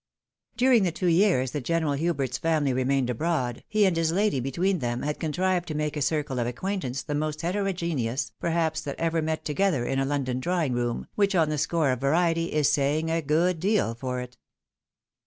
[0.57, 4.79] During the two years that General Hubert's family remained abroad, he and his lady between
[4.79, 8.97] them had con trived to make a circle of acquaintance the most heterogeneous, perhaps, that
[8.99, 12.67] ever met together in a London drawing room, which, on the score of variety, is
[12.73, 14.37] saying a good deal for it.